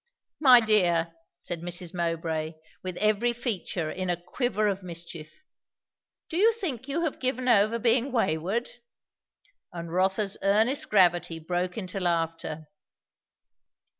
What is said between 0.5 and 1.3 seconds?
dear,"